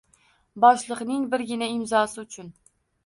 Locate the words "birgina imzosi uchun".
1.35-2.51